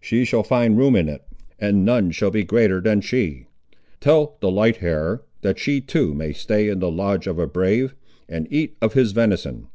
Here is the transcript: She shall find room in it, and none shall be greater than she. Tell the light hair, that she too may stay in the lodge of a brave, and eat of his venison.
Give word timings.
She 0.00 0.24
shall 0.24 0.42
find 0.42 0.76
room 0.76 0.96
in 0.96 1.08
it, 1.08 1.22
and 1.56 1.84
none 1.84 2.10
shall 2.10 2.32
be 2.32 2.42
greater 2.42 2.80
than 2.80 3.00
she. 3.00 3.46
Tell 4.00 4.36
the 4.40 4.50
light 4.50 4.78
hair, 4.78 5.22
that 5.42 5.56
she 5.60 5.80
too 5.80 6.14
may 6.14 6.32
stay 6.32 6.68
in 6.68 6.80
the 6.80 6.90
lodge 6.90 7.28
of 7.28 7.38
a 7.38 7.46
brave, 7.46 7.94
and 8.28 8.48
eat 8.50 8.76
of 8.82 8.94
his 8.94 9.12
venison. 9.12 9.68